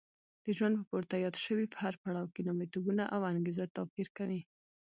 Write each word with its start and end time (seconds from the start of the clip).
د 0.43 0.45
ژوند 0.57 0.73
په 0.79 0.83
پورته 0.89 1.15
یاد 1.25 1.35
شوي 1.45 1.65
هر 1.81 1.93
پړاو 2.03 2.31
کې 2.33 2.45
لومړیتوبونه 2.47 3.03
او 3.15 3.21
انګېزه 3.31 3.65
توپیر 3.77 4.07
کوي. 4.17 4.41